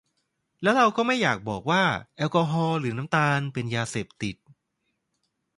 [0.61, 1.83] แล้วเราก็ไม่อยากบอกว่า
[2.17, 4.35] แอลกอฮอล์ หรือน้ำตาล เป็นยาเสพติด